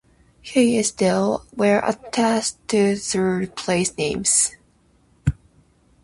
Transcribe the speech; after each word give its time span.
He 0.41 0.79
is, 0.79 0.91
though, 0.93 1.43
well-attested 1.55 2.67
to 2.69 2.95
through 2.95 3.47
place 3.49 3.95
names. 3.99 4.55